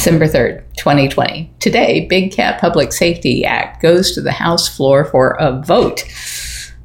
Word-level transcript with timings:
December 0.00 0.24
3rd, 0.24 0.62
2020. 0.78 1.52
Today, 1.58 2.06
Big 2.06 2.32
Cat 2.32 2.58
Public 2.58 2.90
Safety 2.90 3.44
Act 3.44 3.82
goes 3.82 4.12
to 4.12 4.22
the 4.22 4.32
House 4.32 4.66
floor 4.66 5.04
for 5.04 5.32
a 5.32 5.60
vote. 5.60 6.04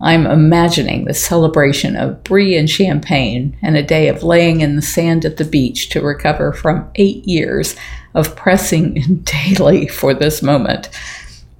I'm 0.00 0.28
imagining 0.28 1.06
the 1.06 1.12
celebration 1.12 1.96
of 1.96 2.22
brie 2.22 2.56
and 2.56 2.70
champagne 2.70 3.58
and 3.62 3.76
a 3.76 3.82
day 3.82 4.06
of 4.06 4.22
laying 4.22 4.60
in 4.60 4.76
the 4.76 4.80
sand 4.80 5.24
at 5.24 5.38
the 5.38 5.44
beach 5.44 5.88
to 5.88 6.00
recover 6.00 6.52
from 6.52 6.88
eight 6.94 7.26
years 7.26 7.74
of 8.14 8.36
pressing 8.36 9.22
daily 9.24 9.88
for 9.88 10.14
this 10.14 10.40
moment. 10.40 10.88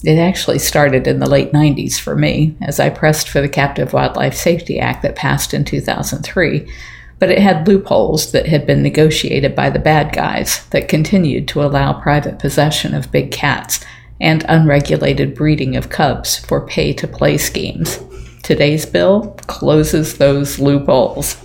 It 0.05 0.21
actually 0.21 0.61
started 0.61 1.09
in 1.09 1.19
the 1.19 1.29
late 1.29 1.51
90s 1.51 1.99
for 1.99 2.15
me 2.15 2.57
as 2.63 2.79
I 2.79 2.91
pressed 2.91 3.29
for 3.29 3.41
the 3.41 3.49
Captive 3.49 3.93
Wildlife 3.93 4.37
Safety 4.37 4.79
Act 4.79 5.03
that 5.03 5.17
passed 5.17 5.53
in 5.53 5.65
2003 5.65 6.73
but 7.21 7.31
it 7.31 7.39
had 7.39 7.69
loopholes 7.69 8.33
that 8.33 8.47
had 8.47 8.67
been 8.67 8.83
negotiated 8.83 9.55
by 9.55 9.71
the 9.71 9.79
bad 9.79 10.13
guys 10.13 10.67
that 10.71 10.89
continued 10.89 11.47
to 11.47 11.63
allow 11.63 11.93
private 11.93 12.39
possession 12.39 12.95
of 12.95 13.13
big 13.13 13.31
cats 13.31 13.85
and 14.21 14.45
unregulated 14.49 15.35
breeding 15.35 15.77
of 15.77 15.91
cubs 15.91 16.39
for 16.39 16.67
pay 16.67 16.93
to 16.95 17.07
play 17.07 17.37
schemes. 17.39 18.01
Today's 18.43 18.87
bill 18.87 19.37
closes 19.47 20.17
those 20.17 20.59
loopholes. 20.59 21.37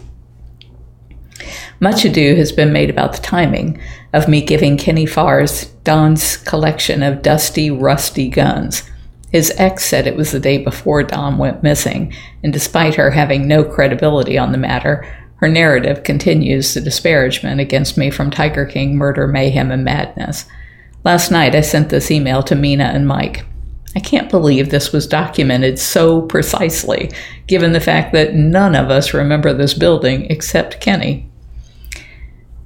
Much 1.82 2.06
ado 2.06 2.36
has 2.36 2.54
been 2.54 2.72
made 2.72 2.90
about 2.90 3.14
the 3.14 3.22
timing 3.22 3.80
of 4.14 4.30
me 4.30 4.42
giving 4.42 4.78
Kenny 4.78 5.06
Farris 5.06 5.66
Don's 5.84 6.38
collection 6.38 7.04
of 7.04 7.22
dusty, 7.22 7.70
rusty 7.70 8.30
guns. 8.30 8.90
His 9.30 9.52
ex 9.58 9.84
said 9.84 10.08
it 10.08 10.16
was 10.16 10.32
the 10.32 10.40
day 10.40 10.58
before 10.58 11.04
Don 11.04 11.38
went 11.38 11.64
missing, 11.64 12.14
and 12.42 12.54
despite 12.54 12.96
her 12.96 13.12
having 13.12 13.46
no 13.46 13.66
credibility 13.66 14.38
on 14.38 14.54
the 14.54 14.58
matter, 14.58 15.06
her 15.38 15.48
narrative 15.48 16.04
continues 16.04 16.74
the 16.74 16.82
disparagement 16.82 17.60
against 17.60 17.98
me 17.98 18.10
from 18.10 18.32
Tiger 18.32 18.66
King, 18.66 18.96
Murder, 18.96 19.28
Mayhem, 19.28 19.72
and 19.72 19.84
Madness. 19.84 20.46
Last 21.04 21.30
night 21.32 21.56
I 21.56 21.62
sent 21.62 21.90
this 21.90 22.10
email 22.10 22.42
to 22.44 22.56
Mina 22.56 22.86
and 22.86 23.08
Mike. 23.08 23.46
I 23.96 24.00
can't 24.00 24.30
believe 24.30 24.70
this 24.70 24.92
was 24.92 25.08
documented 25.08 25.80
so 25.80 26.22
precisely, 26.22 27.12
given 27.48 27.72
the 27.72 27.80
fact 27.80 28.12
that 28.14 28.34
none 28.34 28.76
of 28.76 28.90
us 28.90 29.14
remember 29.14 29.54
this 29.54 29.74
building 29.74 30.26
except 30.30 30.82
Kenny. 30.82 31.30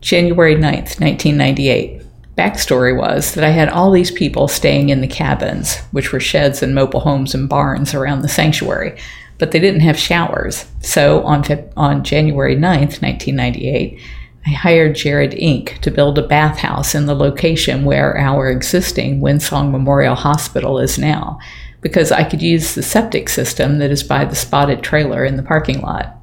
January 0.01 0.55
9th, 0.55 0.99
1998. 0.99 2.01
Backstory 2.37 2.97
was 2.97 3.33
that 3.33 3.43
I 3.43 3.49
had 3.49 3.69
all 3.69 3.91
these 3.91 4.11
people 4.11 4.47
staying 4.47 4.89
in 4.89 5.01
the 5.01 5.07
cabins, 5.07 5.77
which 5.91 6.13
were 6.13 6.21
sheds 6.21 6.63
and 6.63 6.73
mobile 6.73 7.01
homes 7.01 7.35
and 7.35 7.49
barns 7.49 7.93
around 7.93 8.21
the 8.21 8.29
sanctuary, 8.29 8.97
but 9.39 9.51
they 9.51 9.59
didn't 9.59 9.81
have 9.81 9.97
showers. 9.97 10.65
So 10.81 11.23
on, 11.23 11.43
on 11.75 12.03
January 12.03 12.55
9th, 12.55 13.01
1998, 13.01 13.99
I 14.45 14.49
hired 14.51 14.95
Jared 14.95 15.31
Inc. 15.31 15.79
to 15.79 15.91
build 15.91 16.17
a 16.17 16.27
bathhouse 16.27 16.93
in 16.93 17.05
the 17.05 17.15
location 17.15 17.85
where 17.85 18.17
our 18.17 18.49
existing 18.49 19.21
Windsong 19.21 19.71
Memorial 19.71 20.15
Hospital 20.15 20.79
is 20.79 20.97
now, 20.97 21.39
because 21.81 22.11
I 22.11 22.23
could 22.23 22.41
use 22.41 22.75
the 22.75 22.83
septic 22.83 23.29
system 23.29 23.79
that 23.79 23.91
is 23.91 24.03
by 24.03 24.25
the 24.25 24.35
spotted 24.35 24.83
trailer 24.83 25.25
in 25.25 25.37
the 25.37 25.43
parking 25.43 25.81
lot. 25.81 26.15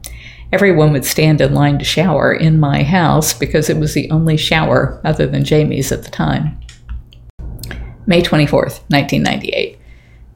Everyone 0.53 0.92
would 0.92 1.05
stand 1.05 1.41
in 1.41 1.55
line 1.55 1.78
to 1.78 1.84
shower 1.84 2.33
in 2.33 2.61
my 2.61 2.83
house 2.83 3.34
because 3.34 3.69
it 3.69 3.78
was 3.78 3.94
the 3.94 4.11
only 4.11 4.37
shower 4.37 5.00
other 5.05 5.27
than 5.27 5.44
Jamie's 5.44 5.91
at 5.91 6.05
the 6.05 6.11
time. 6.11 6.61
May 8.06 8.22
24th, 8.22 8.81
1998. 8.89 9.78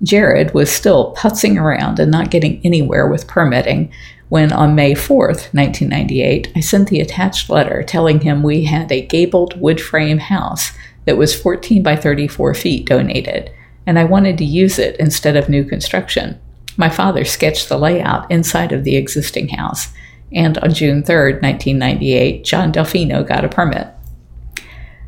Jared 0.02 0.54
was 0.54 0.70
still 0.70 1.14
putzing 1.14 1.60
around 1.60 1.98
and 1.98 2.10
not 2.10 2.30
getting 2.30 2.60
anywhere 2.64 3.06
with 3.06 3.26
permitting 3.26 3.92
when, 4.30 4.52
on 4.52 4.76
May 4.76 4.92
4th, 4.92 5.52
1998, 5.52 6.52
I 6.54 6.60
sent 6.60 6.88
the 6.88 7.00
attached 7.00 7.50
letter 7.50 7.82
telling 7.82 8.20
him 8.20 8.44
we 8.44 8.64
had 8.64 8.90
a 8.90 9.04
gabled 9.04 9.60
wood 9.60 9.80
frame 9.80 10.18
house 10.18 10.70
that 11.04 11.16
was 11.16 11.38
14 11.38 11.82
by 11.82 11.96
34 11.96 12.54
feet 12.54 12.86
donated, 12.86 13.50
and 13.86 13.98
I 13.98 14.04
wanted 14.04 14.38
to 14.38 14.44
use 14.44 14.78
it 14.78 14.94
instead 15.00 15.34
of 15.34 15.48
new 15.48 15.64
construction. 15.64 16.40
My 16.76 16.88
father 16.88 17.24
sketched 17.24 17.68
the 17.68 17.76
layout 17.76 18.30
inside 18.30 18.70
of 18.70 18.84
the 18.84 18.94
existing 18.94 19.48
house, 19.48 19.88
and 20.32 20.56
on 20.58 20.72
June 20.72 21.02
3, 21.02 21.32
1998, 21.32 22.44
John 22.44 22.72
Delfino 22.72 23.26
got 23.26 23.44
a 23.44 23.48
permit. 23.48 23.88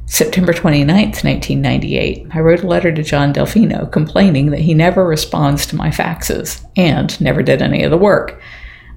September 0.07 0.53
29, 0.53 0.87
1998, 0.89 2.27
I 2.33 2.41
wrote 2.41 2.63
a 2.63 2.67
letter 2.67 2.93
to 2.93 3.03
John 3.03 3.33
Delfino 3.33 3.91
complaining 3.91 4.51
that 4.51 4.61
he 4.61 4.75
never 4.75 5.07
responds 5.07 5.65
to 5.67 5.77
my 5.77 5.89
faxes 5.89 6.67
and 6.77 7.19
never 7.21 7.43
did 7.43 7.63
any 7.63 7.83
of 7.83 7.91
the 7.91 7.97
work. 7.97 8.41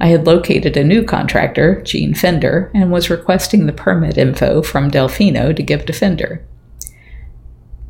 I 0.02 0.08
had 0.08 0.28
located 0.28 0.76
a 0.76 0.84
new 0.84 1.04
contractor, 1.04 1.82
Gene 1.84 2.14
Fender, 2.16 2.70
and 2.74 2.92
was 2.92 3.10
requesting 3.10 3.66
the 3.66 3.74
permit 3.74 4.18
info 4.18 4.62
from 4.62 4.92
Delfino 4.92 5.56
to 5.56 5.64
give 5.64 5.86
to 5.86 5.94
Fender. 5.94 6.46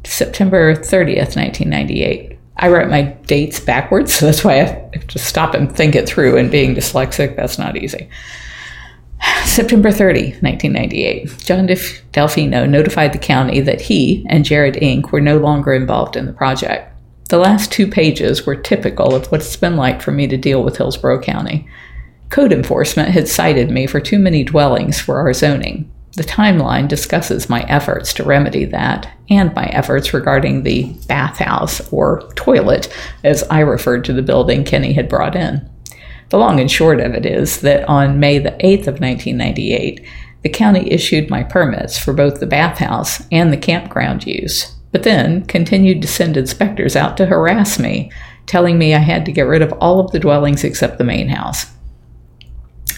September 0.04 0.76
30th, 0.76 1.36
1998. 1.36 2.38
I 2.58 2.70
write 2.70 2.90
my 2.90 3.02
dates 3.26 3.60
backwards, 3.60 4.14
so 4.14 4.28
that's 4.28 4.44
why 4.44 4.62
I 4.62 4.90
have 4.94 5.08
to 5.08 5.20
stop 5.20 5.56
and 5.56 5.74
think 5.74 5.96
it 5.96 6.08
through, 6.08 6.38
and 6.38 6.52
being 6.52 6.76
dyslexic, 6.76 7.36
that's 7.36 7.58
not 7.58 7.76
easy. 7.76 8.10
September 9.46 9.92
30, 9.92 10.38
1998, 10.42 11.38
John 11.40 11.68
Delfino 11.68 12.68
notified 12.68 13.14
the 13.14 13.18
county 13.20 13.60
that 13.62 13.82
he 13.82 14.26
and 14.30 14.46
Jared 14.46 14.76
Inc. 14.76 15.12
were 15.12 15.22
no 15.22 15.38
longer 15.38 15.74
involved 15.74 16.16
in 16.16 16.26
the 16.26 16.34
project. 16.34 16.92
The 17.30 17.38
last 17.38 17.72
two 17.72 17.88
pages 17.88 18.46
were 18.46 18.56
typical 18.56 19.16
of 19.16 19.32
what 19.32 19.42
it's 19.42 19.56
been 19.56 19.78
like 19.78 20.02
for 20.02 20.12
me 20.12 20.28
to 20.28 20.38
deal 20.38 20.64
with 20.64 20.78
Hillsborough 20.78 21.22
County. 21.22 21.68
Code 22.30 22.54
enforcement 22.54 23.10
had 23.10 23.28
cited 23.28 23.72
me 23.72 23.88
for 23.88 24.00
too 24.00 24.20
many 24.20 24.44
dwellings 24.44 25.00
for 25.00 25.20
our 25.20 25.34
zoning. 25.34 25.92
The 26.16 26.24
timeline 26.24 26.88
discusses 26.88 27.50
my 27.50 27.64
efforts 27.64 28.14
to 28.14 28.24
remedy 28.24 28.64
that 28.66 29.12
and 29.30 29.54
my 29.54 29.66
efforts 29.66 30.14
regarding 30.14 30.64
the 30.64 30.94
bathhouse 31.08 31.92
or 31.92 32.30
toilet, 32.36 32.94
as 33.24 33.44
I 33.44 33.60
referred 33.60 34.06
to 34.06 34.14
the 34.14 34.22
building 34.22 34.64
Kenny 34.64 34.94
had 34.94 35.10
brought 35.10 35.36
in. 35.36 35.68
The 36.30 36.38
long 36.38 36.60
and 36.60 36.70
short 36.70 37.00
of 37.00 37.14
it 37.14 37.26
is 37.26 37.62
that 37.62 37.88
on 37.88 38.20
May 38.20 38.40
the 38.40 38.52
8th 38.52 38.88
of 38.88 39.00
1998, 39.00 40.06
the 40.42 40.50
county 40.50 40.92
issued 40.92 41.30
my 41.30 41.44
permits 41.44 41.98
for 41.98 42.14
both 42.14 42.40
the 42.40 42.46
bathhouse 42.46 43.26
and 43.32 43.52
the 43.52 43.58
campground 43.58 44.28
use, 44.28 44.76
but 44.92 45.04
then 45.04 45.46
continued 45.46 46.02
to 46.02 46.08
send 46.08 46.38
inspectors 46.38 46.96
out 46.96 47.18
to 47.18 47.26
harass 47.26 47.80
me, 47.80 48.12
telling 48.46 48.78
me 48.78 48.94
I 48.94 49.00
had 49.00 49.26
to 49.26 49.32
get 49.32 49.48
rid 49.48 49.62
of 49.62 49.74
all 49.74 50.00
of 50.00 50.12
the 50.12 50.20
dwellings 50.20 50.64
except 50.64 50.98
the 50.98 51.04
main 51.04 51.30
house. 51.30 51.66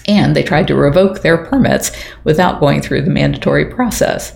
And 0.07 0.35
they 0.35 0.43
tried 0.43 0.67
to 0.67 0.75
revoke 0.75 1.21
their 1.21 1.37
permits 1.37 1.91
without 2.23 2.59
going 2.59 2.81
through 2.81 3.01
the 3.03 3.11
mandatory 3.11 3.65
process. 3.65 4.33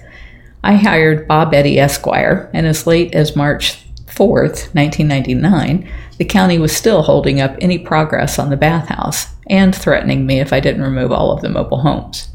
I 0.64 0.76
hired 0.76 1.28
Bob 1.28 1.54
Eddy 1.54 1.80
Esquire, 1.80 2.50
and 2.54 2.66
as 2.68 2.86
late 2.86 3.16
as 3.16 3.36
March 3.36 3.84
4th, 4.06 4.74
1999, 4.76 5.90
the 6.22 6.26
county 6.26 6.60
was 6.60 6.72
still 6.72 7.02
holding 7.02 7.42
up 7.42 7.56
any 7.60 7.80
progress 7.80 8.38
on 8.38 8.52
the 8.52 8.56
bathhouse 8.56 9.34
and 9.48 9.76
threatening 9.76 10.24
me 10.24 10.40
if 10.40 10.54
I 10.54 10.60
didn't 10.60 10.84
remove 10.84 11.12
all 11.12 11.32
of 11.32 11.42
the 11.42 11.50
mobile 11.50 11.82
homes. 11.82 12.28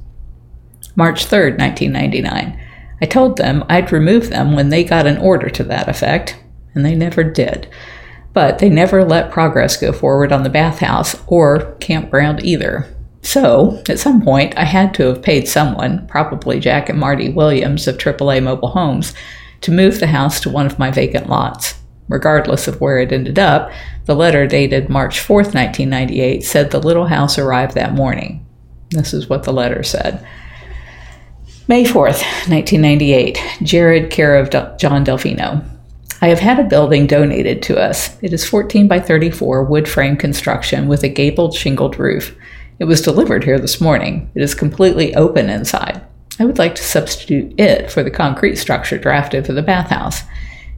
March 0.96 1.26
3, 1.26 1.52
1999. 1.52 2.60
I 3.00 3.06
told 3.06 3.36
them 3.36 3.62
I'd 3.68 3.92
remove 3.92 4.28
them 4.28 4.56
when 4.56 4.70
they 4.70 4.82
got 4.82 5.06
an 5.06 5.18
order 5.18 5.48
to 5.50 5.62
that 5.62 5.86
effect, 5.86 6.36
and 6.74 6.84
they 6.84 6.96
never 6.96 7.22
did. 7.22 7.68
But 8.32 8.58
they 8.58 8.68
never 8.68 9.04
let 9.04 9.30
progress 9.30 9.76
go 9.76 9.92
forward 9.92 10.32
on 10.32 10.42
the 10.42 10.50
bathhouse 10.50 11.14
or 11.28 11.76
campground 11.76 12.44
either. 12.44 12.92
So, 13.22 13.84
at 13.88 14.00
some 14.00 14.20
point, 14.20 14.58
I 14.58 14.64
had 14.64 14.94
to 14.94 15.04
have 15.04 15.22
paid 15.22 15.46
someone, 15.46 16.08
probably 16.08 16.58
Jack 16.58 16.88
and 16.88 16.98
Marty 16.98 17.28
Williams 17.28 17.86
of 17.86 17.98
AAA 17.98 18.42
Mobile 18.42 18.70
Homes, 18.70 19.14
to 19.60 19.70
move 19.70 20.00
the 20.00 20.08
house 20.08 20.40
to 20.40 20.50
one 20.50 20.66
of 20.66 20.80
my 20.80 20.90
vacant 20.90 21.28
lots. 21.28 21.76
Regardless 22.08 22.68
of 22.68 22.80
where 22.80 22.98
it 22.98 23.12
ended 23.12 23.38
up, 23.38 23.70
the 24.04 24.14
letter 24.14 24.46
dated 24.46 24.88
March 24.88 25.20
4, 25.20 25.38
1998, 25.38 26.44
said 26.44 26.70
the 26.70 26.78
little 26.78 27.06
house 27.06 27.38
arrived 27.38 27.74
that 27.74 27.94
morning. 27.94 28.46
This 28.90 29.12
is 29.12 29.28
what 29.28 29.42
the 29.42 29.52
letter 29.52 29.82
said. 29.82 30.26
May 31.68 31.84
4th, 31.84 32.22
1998, 32.48 33.38
Jared, 33.62 34.10
care 34.10 34.36
of 34.36 34.50
John 34.50 35.04
Delfino. 35.04 35.64
I 36.22 36.28
have 36.28 36.38
had 36.38 36.60
a 36.60 36.64
building 36.64 37.06
donated 37.06 37.62
to 37.64 37.78
us. 37.78 38.16
It 38.22 38.32
is 38.32 38.48
14 38.48 38.86
by 38.86 39.00
34 39.00 39.64
wood 39.64 39.88
frame 39.88 40.16
construction 40.16 40.86
with 40.86 41.02
a 41.02 41.08
gabled 41.08 41.54
shingled 41.54 41.98
roof. 41.98 42.36
It 42.78 42.84
was 42.84 43.02
delivered 43.02 43.42
here 43.42 43.58
this 43.58 43.80
morning. 43.80 44.30
It 44.34 44.42
is 44.42 44.54
completely 44.54 45.14
open 45.14 45.50
inside. 45.50 46.02
I 46.38 46.44
would 46.44 46.58
like 46.58 46.74
to 46.76 46.84
substitute 46.84 47.58
it 47.58 47.90
for 47.90 48.02
the 48.02 48.10
concrete 48.10 48.56
structure 48.56 48.98
drafted 48.98 49.44
for 49.44 49.52
the 49.52 49.62
bathhouse. 49.62 50.22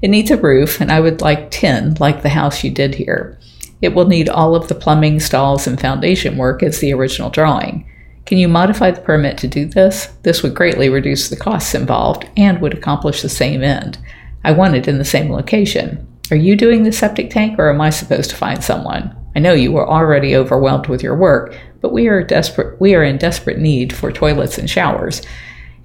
It 0.00 0.09
needs 0.09 0.31
a 0.31 0.37
roof, 0.37 0.81
and 0.81 0.93
I 0.93 1.00
would 1.00 1.21
like 1.21 1.50
tin, 1.50 1.97
like 1.99 2.23
the 2.23 2.29
house 2.29 2.62
you 2.62 2.71
did 2.71 2.95
here. 2.95 3.39
It 3.81 3.95
will 3.95 4.06
need 4.06 4.29
all 4.29 4.55
of 4.55 4.69
the 4.69 4.75
plumbing, 4.75 5.21
stalls, 5.21 5.67
and 5.67 5.81
foundation 5.81 6.37
work 6.37 6.62
as 6.62 6.79
the 6.79 6.93
original 6.93 7.31
drawing. 7.31 7.89
Can 8.27 8.39
you 8.39 8.49
modify 8.49 8.91
the 8.91 9.00
permit 9.00 9.39
to 9.39 9.49
do 9.49 9.65
this? 9.65 10.06
This 10.23 10.43
would 10.43 10.55
greatly 10.55 10.89
reduce 10.89 11.29
the 11.29 11.37
costs 11.37 11.75
involved 11.75 12.29
and 12.37 12.61
would 12.61 12.75
accomplish 12.75 13.23
the 13.23 13.29
same 13.29 13.62
end. 13.62 13.99
I 14.45 14.53
want 14.53 14.75
it 14.75 14.87
in 14.87 14.99
the 14.99 15.05
same 15.05 15.33
location. 15.33 16.06
Are 16.31 16.37
you 16.37 16.55
doing 16.55 16.83
the 16.83 16.93
septic 16.93 17.31
tank 17.31 17.59
or 17.59 17.71
am 17.71 17.81
I 17.81 17.89
supposed 17.91 18.29
to 18.31 18.37
find 18.37 18.62
someone? 18.62 19.17
I 19.35 19.41
know 19.41 19.55
you 19.55 19.77
are 19.79 19.89
already 19.89 20.37
overwhelmed 20.37 20.89
with 20.89 21.03
your 21.03 21.17
work, 21.17 21.56
but 21.81 21.93
we 21.93 22.09
are 22.09 22.23
desperate 22.23 22.79
we 22.81 22.95
are 22.95 23.03
in 23.03 23.17
desperate 23.17 23.59
need 23.59 23.95
for 23.95 24.12
toilets 24.12 24.59
and 24.59 24.69
showers. 24.69 25.23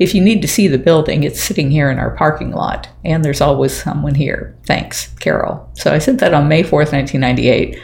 If 0.04 0.14
you 0.14 0.22
need 0.22 0.42
to 0.42 0.50
see 0.50 0.68
the 0.68 0.78
building, 0.78 1.24
it's 1.24 1.42
sitting 1.42 1.72
here 1.72 1.90
in 1.90 1.98
our 1.98 2.12
parking 2.12 2.52
lot, 2.52 2.90
and 3.06 3.24
there's 3.24 3.40
always 3.40 3.72
someone 3.72 4.16
here. 4.16 4.54
Thanks, 4.66 5.08
Carole. 5.22 5.70
So 5.76 5.94
I 5.94 6.00
sent 6.00 6.20
that 6.20 6.34
on 6.34 6.50
May 6.50 6.62
4th, 6.62 6.92
1998. 6.92 7.82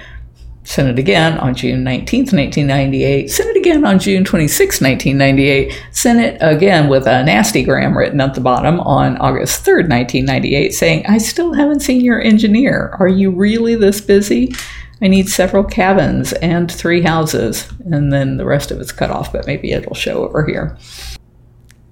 Sent 0.66 0.90
it 0.90 1.00
again 1.00 1.38
on 1.38 1.56
June 1.56 1.86
19th, 1.86 2.34
1998. 2.34 3.32
Sent 3.32 3.50
it 3.52 3.56
again 3.56 3.86
on 3.86 4.00
June 4.00 4.26
26, 4.26 4.82
1998. 4.82 5.82
Sent 5.92 6.20
it 6.20 6.38
again 6.42 6.90
with 6.90 7.08
a 7.08 7.24
nasty 7.24 7.64
gram 7.64 7.98
written 7.98 8.20
at 8.20 8.34
the 8.34 8.42
bottom 8.42 8.82
on 8.82 9.16
August 9.20 9.66
3rd, 9.66 9.88
1998, 9.88 10.74
saying, 10.74 11.06
I 11.08 11.20
still 11.20 11.54
haven't 11.54 11.80
seen 11.80 12.04
your 12.04 12.22
engineer. 12.22 12.98
Are 13.00 13.08
you 13.08 13.32
really 13.32 13.76
this 13.76 14.02
busy? 14.02 14.54
I 15.02 15.08
need 15.08 15.30
several 15.30 15.64
cabins 15.64 16.34
and 16.34 16.70
three 16.70 17.02
houses. 17.02 17.72
And 17.90 18.12
then 18.12 18.36
the 18.36 18.46
rest 18.46 18.72
of 18.72 18.82
it's 18.82 18.92
cut 18.92 19.10
off, 19.10 19.32
but 19.32 19.48
maybe 19.48 19.72
it'll 19.72 19.96
show 19.96 20.28
over 20.28 20.46
here. 20.46 20.78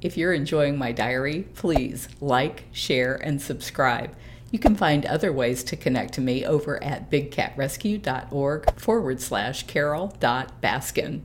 If 0.01 0.17
you're 0.17 0.33
enjoying 0.33 0.77
my 0.77 0.91
diary, 0.91 1.47
please 1.55 2.07
like, 2.21 2.65
share, 2.71 3.15
and 3.15 3.41
subscribe. 3.41 4.15
You 4.51 4.59
can 4.59 4.75
find 4.75 5.05
other 5.05 5.33
ways 5.33 5.63
to 5.65 5.75
connect 5.75 6.13
to 6.13 6.21
me 6.21 6.45
over 6.45 6.81
at 6.83 7.11
bigcatrescue.org 7.11 8.79
forward 8.79 9.21
slash 9.21 9.63
carole.baskin. 9.63 11.21